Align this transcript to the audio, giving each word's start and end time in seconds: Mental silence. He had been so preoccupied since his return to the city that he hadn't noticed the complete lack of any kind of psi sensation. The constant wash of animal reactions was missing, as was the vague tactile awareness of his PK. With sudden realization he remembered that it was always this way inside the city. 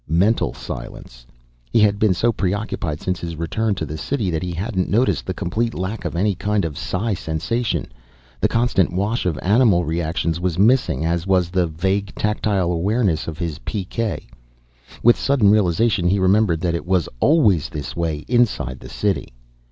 Mental 0.09 0.51
silence. 0.51 1.27
He 1.71 1.79
had 1.81 1.99
been 1.99 2.15
so 2.15 2.31
preoccupied 2.31 3.01
since 3.01 3.19
his 3.19 3.35
return 3.35 3.75
to 3.75 3.85
the 3.85 3.99
city 3.99 4.31
that 4.31 4.41
he 4.41 4.51
hadn't 4.51 4.89
noticed 4.89 5.27
the 5.27 5.33
complete 5.35 5.75
lack 5.75 6.05
of 6.05 6.15
any 6.15 6.33
kind 6.33 6.65
of 6.65 6.75
psi 6.75 7.13
sensation. 7.13 7.85
The 8.39 8.47
constant 8.47 8.91
wash 8.91 9.27
of 9.27 9.37
animal 9.43 9.85
reactions 9.85 10.39
was 10.39 10.57
missing, 10.57 11.05
as 11.05 11.27
was 11.27 11.51
the 11.51 11.67
vague 11.67 12.15
tactile 12.15 12.71
awareness 12.71 13.27
of 13.27 13.37
his 13.37 13.59
PK. 13.59 14.23
With 15.03 15.19
sudden 15.19 15.51
realization 15.51 16.07
he 16.07 16.17
remembered 16.17 16.61
that 16.61 16.73
it 16.73 16.87
was 16.87 17.07
always 17.19 17.69
this 17.69 17.95
way 17.95 18.25
inside 18.27 18.79
the 18.79 18.89
city. 18.89 19.31